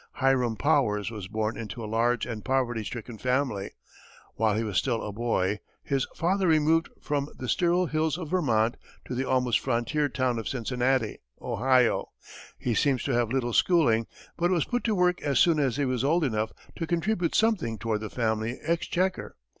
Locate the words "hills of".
7.85-8.31